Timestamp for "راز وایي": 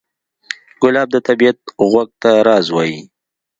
2.47-2.99